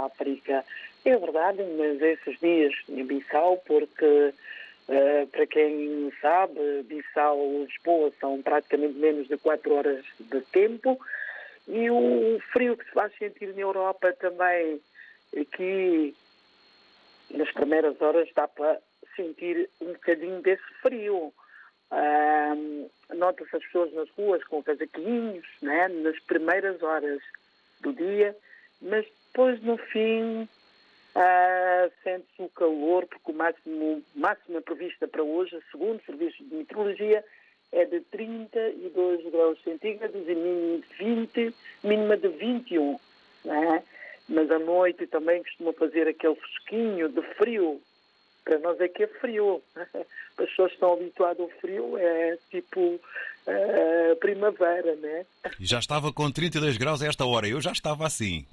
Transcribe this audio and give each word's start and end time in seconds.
África. 0.00 0.64
É 1.04 1.16
verdade, 1.16 1.62
mas 1.76 2.00
esses 2.00 2.38
dias 2.38 2.74
em 2.88 3.04
Bissau, 3.04 3.58
porque 3.66 4.32
Uh, 4.88 5.26
para 5.28 5.46
quem 5.46 6.12
sabe, 6.20 6.82
Bissau 6.82 7.64
Lisboa 7.64 8.12
são 8.18 8.42
praticamente 8.42 8.94
menos 8.94 9.28
de 9.28 9.38
4 9.38 9.72
horas 9.72 10.04
de 10.18 10.40
tempo 10.40 10.98
e 11.68 11.88
o 11.88 12.40
frio 12.52 12.76
que 12.76 12.84
se 12.84 12.90
faz 12.90 13.16
sentir 13.16 13.54
na 13.54 13.60
Europa 13.60 14.12
também, 14.14 14.80
aqui 15.40 16.14
nas 17.30 17.50
primeiras 17.52 18.00
horas 18.00 18.28
dá 18.34 18.48
para 18.48 18.78
sentir 19.14 19.70
um 19.80 19.92
bocadinho 19.92 20.42
desse 20.42 20.66
frio. 20.82 21.32
Uh, 21.92 22.90
Nota-se 23.14 23.56
as 23.56 23.62
pessoas 23.64 23.92
nas 23.92 24.10
ruas 24.10 24.42
com 24.44 24.62
casaquinhos, 24.62 25.46
né, 25.60 25.86
nas 25.88 26.18
primeiras 26.20 26.82
horas 26.82 27.20
do 27.80 27.92
dia, 27.92 28.36
mas 28.80 29.06
depois 29.32 29.62
no 29.62 29.76
fim 29.78 30.48
Uh, 31.14 31.92
Sente-se 32.02 32.42
o 32.42 32.48
calor, 32.48 33.06
porque 33.06 33.32
o 33.32 33.34
máximo, 33.34 34.02
máxima 34.14 34.62
prevista 34.62 35.06
para 35.06 35.22
hoje, 35.22 35.60
segundo 35.70 36.00
o 36.00 36.04
Serviço 36.06 36.42
de 36.42 36.54
Meteorologia, 36.54 37.22
é 37.70 37.84
de 37.84 38.00
32 38.00 39.30
graus 39.30 39.62
centígrados 39.62 40.26
e 40.26 40.34
mínima 40.34 40.78
de 40.78 41.04
20, 41.04 41.54
mínima 41.84 42.16
de 42.16 42.28
21. 42.28 42.98
Né? 43.44 43.82
Mas 44.28 44.50
à 44.50 44.58
noite 44.58 45.06
também 45.06 45.42
costuma 45.42 45.72
fazer 45.74 46.08
aquele 46.08 46.34
fresquinho 46.34 47.08
de 47.10 47.22
frio. 47.34 47.80
Para 48.44 48.58
nós 48.60 48.80
é 48.80 48.88
que 48.88 49.02
é 49.02 49.06
frio. 49.06 49.62
As 49.76 50.48
pessoas 50.48 50.72
estão 50.72 50.94
habituadas 50.94 51.40
ao 51.40 51.48
frio, 51.60 51.98
é 51.98 52.38
tipo 52.50 52.80
uh, 52.80 54.16
primavera, 54.18 54.96
né? 54.96 55.26
E 55.60 55.66
já 55.66 55.78
estava 55.78 56.10
com 56.10 56.30
32 56.30 56.78
graus 56.78 57.02
a 57.02 57.06
esta 57.06 57.26
hora, 57.26 57.46
eu 57.46 57.60
já 57.60 57.70
estava 57.70 58.06
assim. 58.06 58.46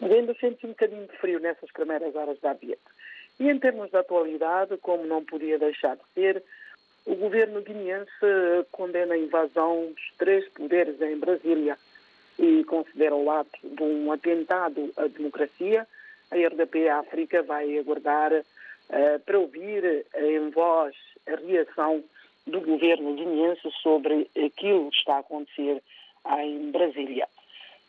Mas 0.00 0.12
ainda 0.12 0.34
sente 0.34 0.64
um 0.66 0.70
bocadinho 0.70 1.06
de 1.06 1.16
frio 1.18 1.40
nessas 1.40 1.70
primeiras 1.72 2.14
horas 2.14 2.38
da 2.40 2.52
ambiente. 2.52 2.80
E 3.40 3.48
em 3.48 3.58
termos 3.58 3.90
de 3.90 3.96
atualidade, 3.96 4.76
como 4.78 5.06
não 5.06 5.24
podia 5.24 5.58
deixar 5.58 5.96
de 5.96 6.02
ser, 6.14 6.42
o 7.06 7.14
governo 7.14 7.62
guineense 7.62 8.10
condena 8.70 9.14
a 9.14 9.18
invasão 9.18 9.92
dos 9.92 10.16
três 10.18 10.46
poderes 10.50 11.00
em 11.00 11.16
Brasília 11.16 11.78
e 12.38 12.62
considera 12.64 13.14
o 13.14 13.30
ato 13.30 13.58
de 13.62 13.82
um 13.82 14.12
atentado 14.12 14.92
à 14.96 15.06
democracia. 15.06 15.86
A 16.30 16.36
RDP 16.36 16.88
África 16.88 17.42
vai 17.42 17.78
aguardar 17.78 18.32
uh, 18.32 19.20
para 19.24 19.38
ouvir 19.38 20.04
em 20.16 20.50
voz 20.50 20.94
a 21.26 21.36
reação 21.36 22.04
do 22.46 22.60
governo 22.60 23.14
guineense 23.14 23.70
sobre 23.82 24.28
aquilo 24.36 24.90
que 24.90 24.96
está 24.96 25.16
a 25.16 25.20
acontecer 25.20 25.82
em 26.40 26.70
Brasília. 26.70 27.26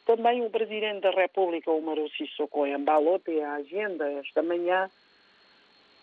Também 0.09 0.43
o 0.43 0.49
Presidente 0.49 1.01
da 1.01 1.11
República, 1.11 1.69
o 1.69 1.83
Maru 1.83 2.09
Sissoko 2.09 2.65
Embalo, 2.65 3.19
tem 3.19 3.43
a 3.43 3.53
agenda 3.57 4.11
esta 4.13 4.41
manhã 4.41 4.89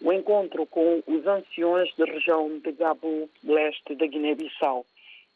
o 0.01 0.13
encontro 0.13 0.65
com 0.65 1.03
os 1.09 1.27
anciões 1.27 1.93
da 1.97 2.05
região 2.05 2.57
de 2.61 2.71
Gabo 2.71 3.29
Leste 3.43 3.97
da 3.97 4.07
Guiné-Bissau. 4.07 4.87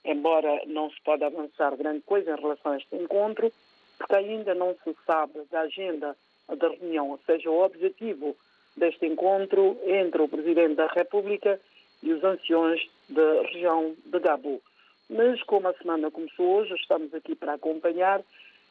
Embora 0.04 0.62
não 0.66 0.88
se 0.88 1.00
pode 1.00 1.24
avançar 1.24 1.76
grande 1.76 2.02
coisa 2.02 2.30
em 2.30 2.40
relação 2.40 2.70
a 2.70 2.76
este 2.76 2.94
encontro, 2.94 3.52
porque 3.98 4.14
ainda 4.14 4.54
não 4.54 4.76
se 4.84 4.96
sabe 5.04 5.40
da 5.50 5.62
agenda 5.62 6.16
da 6.56 6.68
reunião, 6.68 7.10
ou 7.10 7.18
seja, 7.26 7.50
o 7.50 7.64
objetivo 7.64 8.36
deste 8.76 9.04
encontro 9.04 9.76
entre 9.84 10.22
o 10.22 10.28
Presidente 10.28 10.76
da 10.76 10.86
República 10.86 11.60
e 12.04 12.12
os 12.12 12.22
anciões 12.22 12.88
da 13.08 13.42
região 13.42 13.96
de 14.06 14.20
Gabo. 14.20 14.62
Mas 15.08 15.42
como 15.42 15.66
a 15.66 15.74
semana 15.74 16.08
começou 16.08 16.58
hoje, 16.58 16.72
estamos 16.74 17.12
aqui 17.12 17.34
para 17.34 17.54
acompanhar 17.54 18.22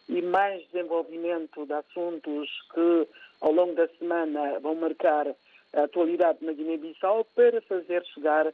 e 0.10 0.22
mais 0.24 0.66
desenvolvimento 0.72 1.66
de 1.66 1.74
assuntos 1.74 2.50
que 2.74 3.08
ao 3.42 3.52
longo 3.52 3.76
da 3.76 3.88
semana 4.00 4.60
vão 4.60 4.76
marcar 4.76 5.28
a 5.74 5.84
atualidade 5.84 6.44
na 6.44 6.52
Guiné-Bissau 6.52 7.26
para 7.36 7.62
fazer 7.62 8.04
chegar 8.08 8.52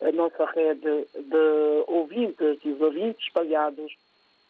a 0.00 0.12
nossa 0.12 0.44
rede 0.46 1.06
de 1.14 1.84
ouvintes 1.86 2.58
e 2.64 2.70
os 2.70 2.80
ouvintes 2.80 3.26
espalhados 3.26 3.92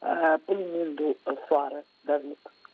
uh, 0.03 0.39
pelo 0.47 0.61
mundo 0.61 1.17
fora 1.49 1.85
da 2.05 2.19
vida. 2.19 2.57